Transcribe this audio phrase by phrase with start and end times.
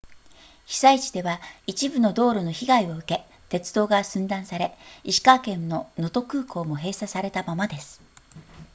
[0.65, 8.01] 被災地では一部の道路の被害を受け鉄道が寸断され石川県の能登空港も閉鎖されたままです